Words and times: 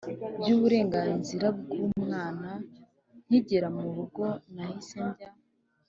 by'uburenganzira 0.39 1.47
bw'umwana. 1.59 2.49
nkigera 3.25 3.67
mu 3.77 3.85
rugo, 3.95 4.23
nahise 4.53 4.97
njya 5.07 5.29